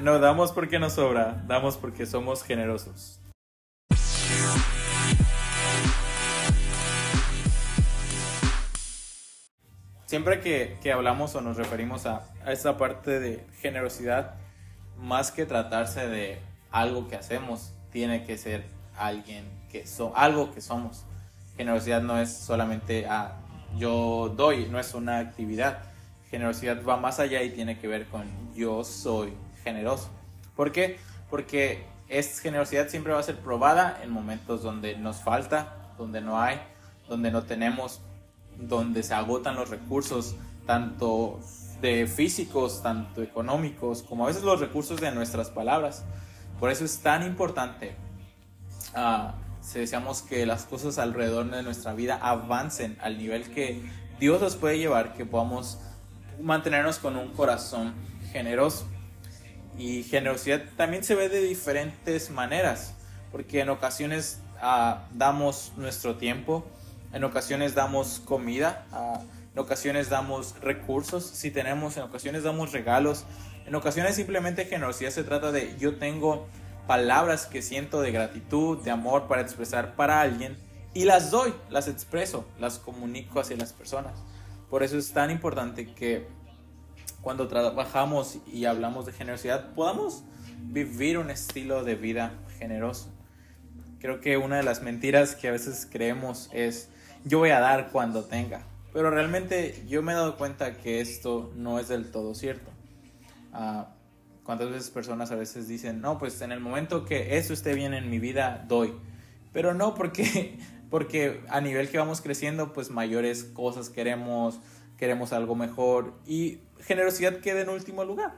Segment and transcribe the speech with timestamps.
[0.00, 3.20] No damos porque nos sobra, damos porque somos generosos.
[10.06, 14.36] Siempre que, que hablamos o nos referimos a, a esta parte de generosidad,
[14.96, 16.38] más que tratarse de
[16.70, 18.64] algo que hacemos, tiene que ser
[18.96, 21.06] alguien que so, algo que somos.
[21.56, 23.32] Generosidad no es solamente a
[23.76, 25.80] yo doy, no es una actividad.
[26.30, 28.24] Generosidad va más allá y tiene que ver con
[28.54, 29.32] yo soy
[29.62, 30.10] generoso.
[30.56, 30.98] ¿Por qué?
[31.30, 36.40] Porque es generosidad siempre va a ser probada en momentos donde nos falta, donde no
[36.40, 36.60] hay,
[37.08, 38.00] donde no tenemos,
[38.56, 40.36] donde se agotan los recursos,
[40.66, 41.40] tanto
[41.80, 46.04] de físicos, tanto económicos, como a veces los recursos de nuestras palabras.
[46.58, 47.94] Por eso es tan importante
[48.96, 53.82] uh, si deseamos que las cosas alrededor de nuestra vida avancen al nivel que
[54.18, 55.78] Dios nos puede llevar, que podamos
[56.40, 57.94] mantenernos con un corazón
[58.32, 58.88] generoso.
[59.78, 62.94] Y generosidad también se ve de diferentes maneras,
[63.30, 66.66] porque en ocasiones uh, damos nuestro tiempo,
[67.12, 73.24] en ocasiones damos comida, uh, en ocasiones damos recursos, si tenemos, en ocasiones damos regalos,
[73.66, 76.46] en ocasiones simplemente generosidad se trata de yo tengo
[76.88, 80.56] palabras que siento de gratitud, de amor para expresar para alguien
[80.94, 84.14] y las doy, las expreso, las comunico hacia las personas.
[84.70, 86.26] Por eso es tan importante que
[87.20, 90.24] cuando trabajamos y hablamos de generosidad podamos
[90.62, 93.12] vivir un estilo de vida generoso.
[94.00, 96.88] Creo que una de las mentiras que a veces creemos es
[97.24, 98.62] yo voy a dar cuando tenga.
[98.92, 102.70] Pero realmente yo me he dado cuenta que esto no es del todo cierto.
[103.52, 103.84] Uh,
[104.44, 107.92] ¿Cuántas veces personas a veces dicen, no, pues en el momento que eso esté bien
[107.92, 108.94] en mi vida, doy?
[109.52, 110.58] Pero no, porque,
[110.90, 114.58] porque a nivel que vamos creciendo, pues mayores cosas queremos,
[114.98, 118.34] queremos algo mejor y generosidad queda en último lugar.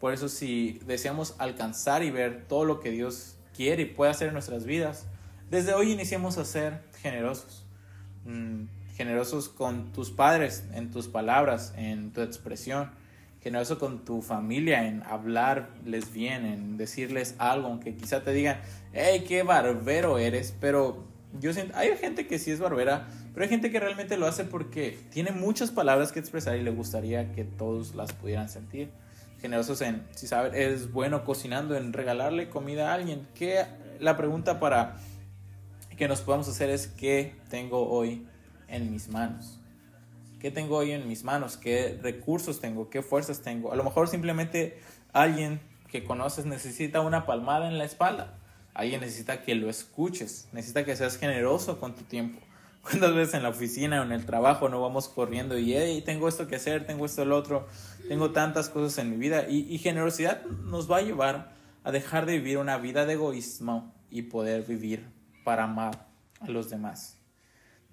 [0.00, 4.28] Por eso si deseamos alcanzar y ver todo lo que Dios quiere y puede hacer
[4.28, 5.06] en nuestras vidas,
[5.50, 7.64] desde hoy iniciemos a ser generosos.
[8.24, 8.64] Mm,
[8.96, 12.90] generosos con tus padres, en tus palabras, en tu expresión
[13.42, 18.60] generoso con tu familia, en hablarles bien, en decirles algo, aunque quizá te digan,
[18.92, 21.04] hey, qué barbero eres, pero
[21.74, 25.32] hay gente que sí es barbera, pero hay gente que realmente lo hace porque tiene
[25.32, 28.90] muchas palabras que expresar y le gustaría que todos las pudieran sentir.
[29.40, 33.26] Generosos en, si sabes, es bueno cocinando, en regalarle comida a alguien.
[33.34, 33.64] Que
[33.98, 34.96] la pregunta para
[35.96, 38.26] que nos podamos hacer es, ¿qué tengo hoy
[38.68, 39.58] en mis manos?
[40.38, 41.56] ¿Qué tengo hoy en mis manos?
[41.56, 42.90] ¿Qué recursos tengo?
[42.90, 43.72] ¿Qué fuerzas tengo?
[43.72, 44.80] A lo mejor simplemente
[45.12, 48.38] alguien que conoces necesita una palmada en la espalda.
[48.74, 50.48] Alguien necesita que lo escuches.
[50.52, 52.40] Necesita que seas generoso con tu tiempo.
[52.82, 56.28] ¿Cuántas veces en la oficina o en el trabajo no vamos corriendo y hey, tengo
[56.28, 57.68] esto que hacer, tengo esto el otro,
[58.08, 59.48] tengo tantas cosas en mi vida?
[59.48, 61.52] Y, y generosidad nos va a llevar
[61.84, 65.08] a dejar de vivir una vida de egoísmo y poder vivir
[65.44, 66.08] para amar
[66.40, 67.18] a los demás.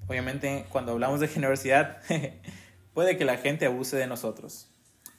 [0.07, 2.01] Obviamente, cuando hablamos de generosidad,
[2.94, 4.69] puede que la gente abuse de nosotros.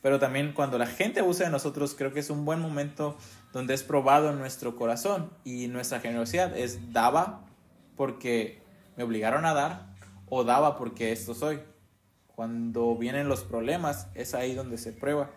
[0.03, 3.16] Pero también cuando la gente abuse de nosotros, creo que es un buen momento
[3.53, 7.44] donde es probado en nuestro corazón y nuestra generosidad es daba
[7.97, 8.62] porque
[8.97, 9.94] me obligaron a dar
[10.28, 11.61] o daba porque esto soy.
[12.28, 15.31] Cuando vienen los problemas, es ahí donde se prueba.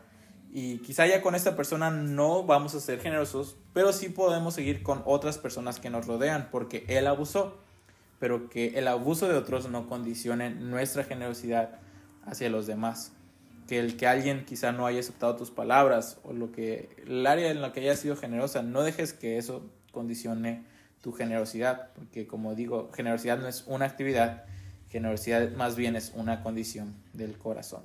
[0.52, 4.84] Y quizá ya con esta persona no vamos a ser generosos, pero sí podemos seguir
[4.84, 7.58] con otras personas que nos rodean porque él abusó
[8.24, 11.72] pero que el abuso de otros no condicione nuestra generosidad
[12.26, 13.12] hacia los demás.
[13.68, 17.52] Que el que alguien quizá no haya aceptado tus palabras o lo que el área
[17.52, 20.66] en la que hayas sido generosa, no dejes que eso condicione
[21.02, 24.46] tu generosidad, porque como digo, generosidad no es una actividad,
[24.90, 27.84] generosidad más bien es una condición del corazón.